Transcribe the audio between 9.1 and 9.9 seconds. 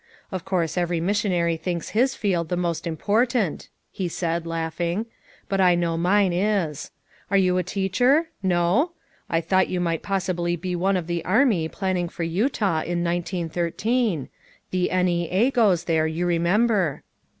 I thought you